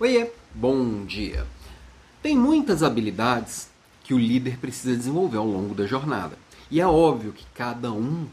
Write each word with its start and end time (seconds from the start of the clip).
Oiê, 0.00 0.30
bom 0.54 1.04
dia. 1.04 1.44
Tem 2.22 2.38
muitas 2.38 2.84
habilidades 2.84 3.68
que 4.04 4.14
o 4.14 4.18
líder 4.18 4.56
precisa 4.58 4.96
desenvolver 4.96 5.38
ao 5.38 5.46
longo 5.46 5.74
da 5.74 5.88
jornada. 5.88 6.38
E 6.70 6.80
é 6.80 6.86
óbvio 6.86 7.32
que 7.32 7.44
cada 7.52 7.90
um 7.90 8.28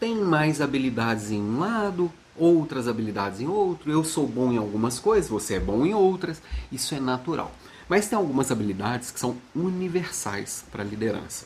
tem 0.00 0.16
mais 0.16 0.62
habilidades 0.62 1.30
em 1.30 1.42
um 1.42 1.58
lado, 1.58 2.10
outras 2.34 2.88
habilidades 2.88 3.42
em 3.42 3.46
outro. 3.46 3.92
Eu 3.92 4.02
sou 4.02 4.26
bom 4.26 4.50
em 4.50 4.56
algumas 4.56 4.98
coisas, 4.98 5.28
você 5.28 5.56
é 5.56 5.60
bom 5.60 5.84
em 5.84 5.92
outras. 5.92 6.40
Isso 6.72 6.94
é 6.94 7.00
natural. 7.00 7.54
Mas 7.86 8.08
tem 8.08 8.16
algumas 8.16 8.50
habilidades 8.50 9.10
que 9.10 9.20
são 9.20 9.36
universais 9.54 10.64
para 10.72 10.82
a 10.82 10.86
liderança. 10.86 11.44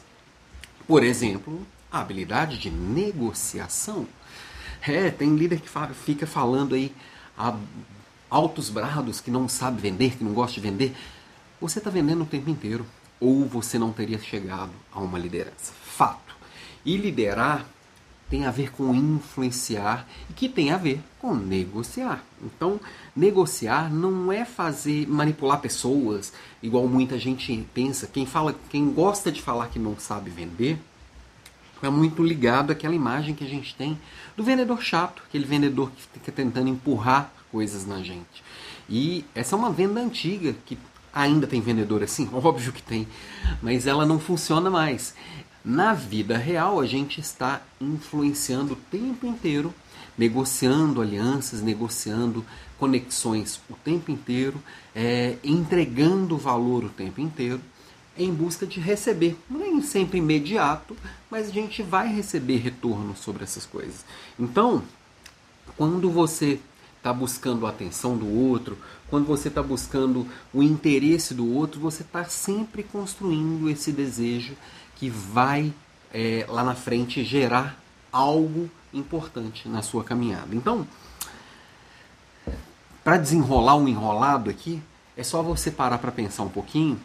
Por 0.87 1.03
exemplo, 1.03 1.67
a 1.91 2.01
habilidade 2.01 2.59
de 2.59 2.71
negociação. 2.71 4.07
É, 4.83 5.11
tem 5.11 5.35
líder 5.35 5.61
que 5.61 5.69
fica 5.95 6.29
falando 6.29 6.77
aí 6.77 6.95
altos 8.31 8.71
brados, 8.71 9.21
que 9.21 9.31
não 9.31 9.49
sabe 9.49 9.81
vender, 9.81 10.17
que 10.17 10.25
não 10.25 10.33
gosta 10.33 10.55
de 10.55 10.61
vender, 10.61 10.95
você 11.61 11.79
está 11.79 11.91
vendendo 11.91 12.23
o 12.23 12.27
tempo 12.27 12.51
inteiro. 12.51 12.87
Ou 13.21 13.47
você 13.47 13.79
não 13.79 13.93
teria 13.93 14.19
chegado 14.19 14.71
a 14.93 15.01
uma 15.01 15.19
liderança. 15.19 15.73
Fato. 15.83 16.37
E 16.85 16.97
liderar 16.97 17.67
tem 18.31 18.47
a 18.47 18.51
ver 18.51 18.71
com 18.73 18.95
influenciar 18.95 20.07
e 20.29 20.33
que 20.33 20.49
tem 20.49 20.71
a 20.71 20.77
ver 20.77 21.01
com 21.19 21.35
negociar. 21.35 22.23
Então, 22.43 22.81
negociar 23.17 23.93
não 23.93 24.31
é 24.31 24.45
fazer 24.45 25.09
manipular 25.09 25.61
pessoas, 25.61 26.33
igual 26.63 26.87
muita 26.87 27.19
gente 27.19 27.67
pensa. 27.75 28.07
Quem 28.07 28.27
fala, 28.27 28.55
quem 28.69 28.91
gosta 28.91 29.33
de 29.33 29.41
falar 29.41 29.69
que 29.69 29.79
não 29.79 29.99
sabe 29.99 30.31
vender, 30.31 30.79
é 31.87 31.91
muito 31.91 32.23
ligado 32.23 32.71
àquela 32.71 32.95
imagem 32.95 33.35
que 33.35 33.45
a 33.45 33.49
gente 33.49 33.75
tem 33.75 33.99
do 34.37 34.43
vendedor 34.43 34.83
chato, 34.83 35.23
aquele 35.27 35.45
vendedor 35.45 35.91
que 35.91 36.03
fica 36.03 36.33
tentando 36.33 36.69
empurrar 36.69 37.33
coisas 37.51 37.87
na 37.87 38.03
gente. 38.03 38.43
E 38.89 39.25
essa 39.35 39.55
é 39.55 39.59
uma 39.59 39.71
venda 39.71 40.01
antiga 40.01 40.55
que 40.65 40.79
ainda 41.13 41.47
tem 41.47 41.61
vendedor 41.61 42.03
assim, 42.03 42.29
óbvio 42.33 42.73
que 42.73 42.83
tem, 42.83 43.07
mas 43.63 43.87
ela 43.87 44.07
não 44.07 44.19
funciona 44.19 44.71
mais. 44.71 45.15
Na 45.65 45.93
vida 45.93 46.39
real, 46.39 46.81
a 46.81 46.87
gente 46.87 47.21
está 47.21 47.61
influenciando 47.81 48.75
o 48.75 48.77
tempo 48.77 49.27
inteiro, 49.27 49.75
negociando 50.17 51.03
alianças, 51.03 51.61
negociando 51.61 52.45
conexões 52.79 53.61
o 53.69 53.75
tempo 53.75 54.11
inteiro, 54.11 54.63
é, 54.95 55.37
entregando 55.43 56.39
valor 56.39 56.85
o 56.85 56.89
tempo 56.89 57.21
inteiro, 57.21 57.61
em 58.19 58.33
busca 58.33 58.67
de 58.67 58.81
receber. 58.81 59.37
Nem 59.49 59.81
sempre 59.81 60.19
imediato, 60.19 60.97
mas 61.31 61.49
a 61.49 61.53
gente 61.53 61.83
vai 61.83 62.13
receber 62.13 62.57
retorno 62.57 63.17
sobre 63.17 63.45
essas 63.45 63.65
coisas. 63.65 64.05
Então, 64.39 64.83
quando 65.77 66.11
você 66.11 66.59
está 66.97 67.13
buscando 67.13 67.67
a 67.67 67.71
atenção 67.71 68.17
do 68.17 68.29
outro, 68.29 68.77
quando 69.09 69.27
você 69.27 69.49
está 69.49 69.63
buscando 69.63 70.27
o 70.53 70.63
interesse 70.63 71.33
do 71.33 71.51
outro, 71.55 71.81
você 71.81 72.03
está 72.03 72.25
sempre 72.25 72.83
construindo 72.83 73.71
esse 73.71 73.93
desejo 73.93 74.55
que 74.97 75.09
vai 75.09 75.73
é, 76.13 76.45
lá 76.49 76.65
na 76.65 76.75
frente 76.75 77.25
gerar 77.25 77.81
algo 78.13 78.69
importante 78.93 79.69
na 79.69 79.81
sua 79.81 80.03
caminhada. 80.03 80.55
Então, 80.55 80.87
para 83.05 83.17
desenrolar 83.17 83.77
um 83.77 83.89
enrolado 83.89 84.51
aqui, 84.51 84.83
é 85.17 85.23
só 85.23 85.43
você 85.43 85.71
parar 85.71 85.99
para 85.99 86.13
pensar 86.13 86.43
um 86.43 86.49
pouquinho 86.49 86.99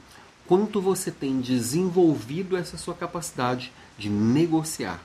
quanto 0.48 0.82
você 0.82 1.12
tem 1.12 1.40
desenvolvido 1.40 2.58
essa 2.58 2.78
sua 2.78 2.94
capacidade 2.94 3.72
de 3.98 4.10
negociar, 4.10 5.02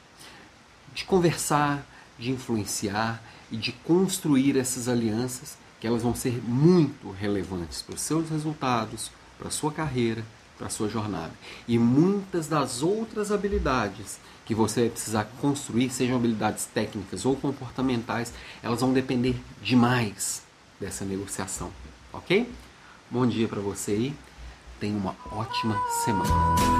de 0.95 1.05
conversar, 1.05 1.87
de 2.19 2.31
influenciar 2.31 3.23
e 3.51 3.57
de 3.57 3.73
construir 3.73 4.57
essas 4.57 4.89
alianças 4.89 5.57
que 5.81 5.87
elas 5.87 6.03
vão 6.03 6.15
ser 6.15 6.43
muito 6.43 7.11
relevantes 7.11 7.83
para 7.83 7.95
os 7.95 8.01
seus 8.01 8.29
resultados, 8.31 9.11
para 9.39 9.49
a 9.49 9.51
sua 9.51 9.73
carreira, 9.73 10.25
para 10.57 10.67
a 10.67 10.71
sua 10.71 10.89
jornada. 10.89 11.33
E 11.69 11.79
muitas 11.79 12.49
das 12.49 12.83
outras 12.83 13.31
habilidades 13.31 14.19
que 14.45 14.55
você 14.55 14.81
vai 14.81 14.91
precisar 14.91 15.25
construir, 15.41 15.91
sejam 15.91 16.17
habilidades 16.17 16.65
técnicas 16.65 17.25
ou 17.25 17.37
comportamentais, 17.37 18.33
elas 18.63 18.81
vão 18.81 18.93
depender 18.93 19.37
demais 19.63 20.43
dessa 20.81 21.05
negociação, 21.05 21.71
ok? 22.13 22.51
Bom 23.11 23.27
dia 23.27 23.47
para 23.47 23.61
você 23.61 23.93
aí, 23.93 24.15
tenha 24.81 24.97
uma 24.97 25.15
ótima 25.33 25.77
semana. 26.05 26.78